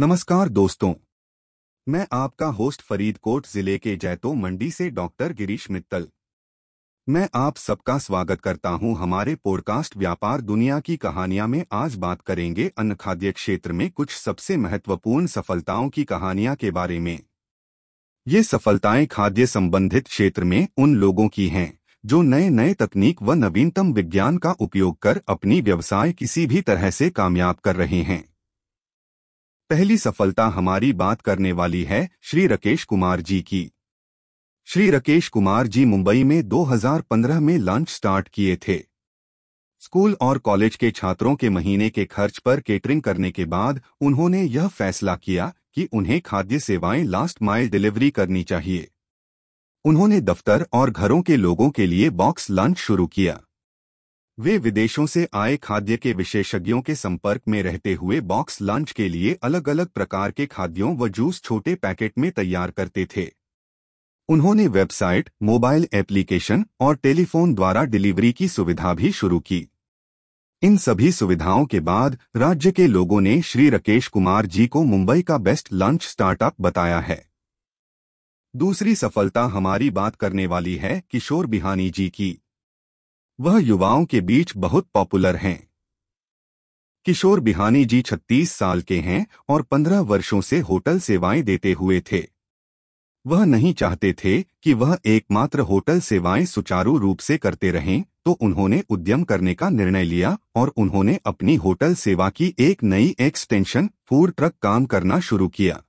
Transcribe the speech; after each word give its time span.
नमस्कार 0.00 0.48
दोस्तों। 0.48 0.94
मैं 1.88 2.06
आपका 2.12 2.46
होस्ट 2.46 2.82
फरीदकोट 2.82 3.46
ज़िले 3.46 3.78
के 3.78 3.96
जैतो 3.96 4.34
मंडी 4.34 4.70
से 4.70 4.90
डॉक्टर 4.90 5.32
गिरीश 5.32 5.70
मित्तल। 5.70 6.08
मैं 7.08 7.28
आप 7.34 7.56
सबका 7.56 7.98
स्वागत 7.98 8.40
करता 8.40 8.68
हूँ 8.68 8.96
हमारे 8.96 9.34
पॉडकास्ट 9.34 9.96
व्यापार 9.96 10.40
दुनिया 10.40 10.80
की 10.80 10.96
कहानियाँ 10.96 11.48
में। 11.48 11.64
आज 11.72 11.94
बात 11.94 12.22
करेंगे 12.22 12.70
अन्न 12.78 12.94
खाद्य 12.94 13.32
क्षेत्र 13.32 13.72
में 13.72 13.90
कुछ 13.90 14.10
सबसे 14.10 14.56
महत्वपूर्ण 14.56 15.26
सफलताओं 15.26 15.88
की 15.88 16.04
कहानियाँ 16.04 16.56
के 16.56 16.70
बारे 16.70 16.98
में। 16.98 17.20
ये 18.28 18.42
सफलताएँ 18.42 19.06
खाद्य 19.06 19.46
संबंधित 19.46 20.08
क्षेत्र 20.08 20.44
में 20.44 20.68
उन 20.78 20.96
लोगों 20.96 21.28
की 21.28 21.48
हैं, 21.48 21.78
जो 22.04 22.22
नए 22.22 22.48
नए 22.50 22.74
तकनीक 22.74 23.22
व 23.22 23.32
नवीनतम 23.32 23.92
विज्ञान 23.92 24.38
का 24.38 24.52
उपयोग 24.52 24.98
कर 24.98 25.22
अपनी 25.28 25.60
व्यवसाय 25.60 26.12
किसी 26.12 26.46
भी 26.46 26.62
तरह 26.62 26.90
से 26.90 27.10
कामयाब 27.10 27.54
कर 27.54 27.76
रहे 27.76 28.02
हैं। 28.02 28.33
पहली 29.74 29.98
सफलता 29.98 30.46
हमारी 30.46 30.92
बात 30.92 31.20
करने 31.20 31.52
वाली 31.52 31.84
है 31.84 32.10
श्री 32.22 32.46
राकेश 32.46 32.84
कुमार 32.84 33.20
जी 33.20 33.42
की। 33.42 33.72
श्री 34.64 34.90
राकेश 34.90 35.28
कुमार 35.28 35.66
जी 35.66 35.84
मुंबई 35.84 36.24
में 36.24 36.48
2015 36.48 37.40
में 37.40 37.58
लंच 37.58 37.88
स्टार्ट 37.88 38.28
किए 38.28 38.56
थे। 38.56 38.78
स्कूल 39.80 40.16
और 40.20 40.38
कॉलेज 40.38 40.76
के 40.76 40.90
छात्रों 40.90 41.36
के 41.36 41.50
महीने 41.50 41.90
के 41.90 42.04
खर्च 42.04 42.38
पर 42.38 42.60
केटरिंग 42.60 43.02
करने 43.02 43.30
के 43.30 43.44
बाद 43.44 43.82
उन्होंने 44.00 44.42
यह 44.42 44.68
फैसला 44.68 45.16
किया 45.16 45.52
कि 45.74 45.88
उन्हें 45.92 46.20
खाद्य 46.20 46.58
सेवाएँ 46.58 47.04
लास्ट 47.04 47.42
माइल 47.42 47.68
डिलीवरी 47.68 48.10
करनी 48.10 48.42
चाहिए। 48.42 48.88
उन्होंने 49.84 50.20
दफ्तर 50.20 50.66
और 50.72 50.90
घरों 50.90 51.22
के 51.22 51.36
लोगों 51.36 51.70
के 51.70 51.86
लिए 51.86 52.10
बॉक्स 52.10 52.50
लंच 52.50 52.78
शुरू 52.78 53.06
किया। 53.06 53.40
वे 54.38 54.58
विदेशों 54.58 55.06
से 55.06 55.28
आए 55.34 55.56
खाद्य 55.56 55.96
के 55.96 56.12
विशेषज्ञों 56.12 56.80
के 56.80 56.94
संपर्क 56.94 57.42
में 57.48 57.62
रहते 57.62 57.94
हुए 57.94 58.20
बॉक्स 58.20 58.62
लंच 58.62 58.92
के 58.92 59.08
लिए 59.08 59.34
अलग 59.42 59.68
अलग 59.68 59.86
प्रकार 59.86 60.30
के 60.30 60.46
खाद्यों 60.46 60.96
व 60.96 61.08
जूस 61.08 61.42
छोटे 61.42 61.74
पैकेट 61.74 62.12
में 62.18 62.32
तैयार 62.32 62.70
करते 62.70 63.06
थे। 63.16 63.30
उन्होंने 64.28 64.66
वेबसाइट, 64.66 65.30
मोबाइल 65.42 65.88
एप्लीकेशन 65.94 66.66
और 66.80 66.96
टेलीफोन 66.96 67.54
द्वारा 67.54 67.84
डिलीवरी 67.84 68.32
की 68.32 68.48
सुविधा 68.48 68.94
भी 68.94 69.12
शुरू 69.12 69.40
की। 69.40 69.68
इन 70.62 70.76
सभी 70.76 71.12
सुविधाओं 71.12 71.66
के 71.66 71.80
बाद 71.80 72.18
राज्य 72.36 72.72
के 72.72 72.86
लोगों 72.86 73.20
ने 73.20 73.42
श्री 73.42 73.70
राकेश 73.70 74.08
कुमार 74.08 74.46
जी 74.46 74.66
को 74.66 74.82
मुंबई 74.82 75.22
का 75.22 75.38
बेस्ट 75.38 75.68
लंच 75.72 76.06
स्टार्टअप 76.06 76.54
बताया 76.60 77.00
है। 77.00 77.26
दूसरी 78.56 78.94
सफलता 78.94 79.42
हमारी 79.42 79.90
बात 79.90 80.16
करने 80.16 80.46
वाली 80.46 80.76
है 80.76 81.02
किशोर 81.10 81.46
बिहानी 81.46 81.90
जी 81.90 82.08
की। 82.08 82.40
वह 83.40 83.58
युवाओं 83.58 84.04
के 84.04 84.20
बीच 84.20 84.52
बहुत 84.56 84.86
पॉपुलर 84.94 85.36
हैं। 85.36 85.68
किशोर 87.04 87.40
बिहानी 87.40 87.84
जी 87.84 88.02
36 88.02 88.52
साल 88.52 88.82
के 88.82 88.98
हैं 89.00 89.26
और 89.48 89.62
15 89.62 90.00
वर्षों 90.00 90.40
से 90.40 90.58
होटल 90.60 91.00
सेवाएँ 91.00 91.42
देते 91.42 91.72
हुए 91.72 92.02
थे। 92.12 92.28
वह 93.26 93.44
नहीं 93.44 93.74
चाहते 93.74 94.12
थे 94.12 94.42
कि 94.62 94.74
वह 94.74 94.98
एकमात्र 95.06 95.60
होटल 95.60 96.00
सेवाएँ 96.00 96.46
सुचारू 96.46 96.98
रूप 96.98 97.18
से 97.18 97.38
करते 97.38 97.70
रहें 97.70 98.04
तो 98.24 98.32
उन्होंने 98.32 98.82
उद्यम 98.90 99.24
करने 99.24 99.54
का 99.54 99.68
निर्णय 99.68 100.04
लिया 100.04 100.38
और 100.54 100.68
उन्होंने 100.68 101.18
अपनी 101.26 101.54
होटल 101.54 101.94
सेवा 101.94 102.30
की 102.30 102.54
एक 102.58 102.82
नई 102.82 103.14
एक्सटेंशन 103.20 103.90
फ़ूड 104.06 104.34
ट्रक 104.34 104.54
काम 104.62 104.84
करना 104.84 105.20
शुरू 105.20 105.48
किया। 105.48 105.82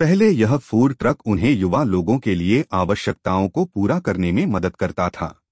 पहले 0.00 0.30
यह 0.30 0.56
फ़ूड 0.56 0.94
ट्रक 0.94 1.26
उन्हें 1.26 1.50
युवा 1.50 1.84
लोगों 1.84 2.18
के 2.18 2.34
लिए 2.34 2.64
आवश्यकताओं 2.72 3.48
को 3.48 3.64
पूरा 3.64 3.98
करने 3.98 4.32
में 4.32 4.46
मदद 4.46 4.76
करता 4.76 5.08
था। 5.08 5.42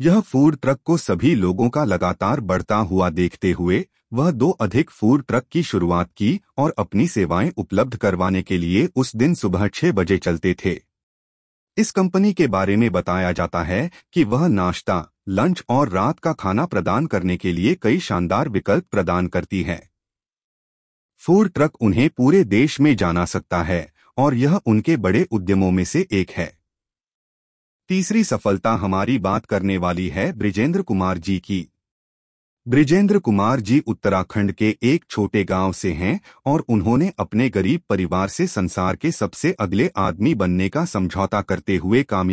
यह 0.00 0.20
फ़ूड 0.20 0.56
ट्रक 0.60 0.78
को 0.84 0.96
सभी 0.96 1.34
लोगों 1.34 1.68
का 1.68 1.84
लगातार 1.84 2.40
बढ़ता 2.40 2.76
हुआ 2.76 3.10
देखते 3.10 3.52
हुए, 3.52 3.86
वह 4.12 4.30
दो 4.30 4.50
अधिक 4.50 4.90
फ़ूड 4.90 5.24
ट्रक 5.26 5.44
की 5.50 5.62
शुरुआत 5.62 6.10
की 6.16 6.40
और 6.58 6.74
अपनी 6.78 7.08
सेवाएँ 7.08 7.52
उपलब्ध 7.56 7.96
करवाने 7.96 8.42
के 8.42 8.58
लिए 8.58 8.88
उस 8.96 9.16
दिन 9.16 9.34
सुबह 9.34 9.68
छह 9.68 9.92
बजे 9.92 10.18
चलते 10.18 10.56
थे। 10.64 10.80
इस 11.76 11.90
कंपनी 11.90 12.32
के 12.32 12.46
बारे 12.46 12.76
में 12.76 12.92
बताया 12.92 13.32
जाता 13.32 13.62
है 13.62 13.90
कि 14.12 14.24
वह 14.24 14.48
नाश्ता, 14.48 15.12
लंच 15.28 15.64
और 15.68 15.88
रात 15.88 16.18
का 16.18 16.32
खाना 16.32 16.66
प्रदान 16.66 17.06
करने 17.06 17.36
के 17.36 17.52
लिए 17.52 17.74
कई 17.74 17.98
शानदार 17.98 18.48
विकल्प 18.48 18.84
प्रदान 18.90 19.26
करती 19.26 19.62
है। 19.62 19.90
फ़ूड 21.18 21.48
ट्रक 21.48 21.82
उन्हें 21.82 22.10
पूरे 22.10 22.44
देश 22.44 22.80
में 22.80 22.96
जाना 22.96 23.24
सकता 23.24 23.62
है 23.62 23.92
और 24.18 24.34
यह 24.34 24.60
उनके 24.66 24.96
बड़े 24.96 25.26
उद्यमों 25.30 25.70
में 25.70 25.84
से 25.84 26.06
एक 26.12 26.30
है। 26.30 26.63
तीसरी 27.94 28.24
सफलता 28.24 28.72
हमारी 28.72 29.18
बात 29.18 29.46
करने 29.46 29.76
वाली 29.76 30.08
है 30.08 30.32
ब्रिजेंद्र 30.32 30.82
कुमार 30.82 31.18
जी 31.18 31.38
की। 31.38 31.68
ब्रिजेंद्र 32.68 33.18
कुमार 33.18 33.60
जी 33.60 33.78
उत्तराखंड 33.86 34.52
के 34.52 34.76
एक 34.82 35.04
छोटे 35.10 35.44
गाँव 35.44 35.72
से 35.72 35.92
हैं 35.92 36.20
और 36.46 36.64
उन्होंने 36.68 37.12
अपने 37.18 37.48
गरीब 37.48 37.80
परिवार 37.88 38.28
से 38.28 38.46
संसार 38.46 38.96
के 38.96 39.12
सबसे 39.12 39.52
अगले 39.52 39.90
आदमी 39.96 40.34
बनने 40.34 40.68
का 40.68 40.84
समझौता 40.84 41.40
करते 41.40 41.76
हुए 41.76 42.02
कामयाब 42.02 42.22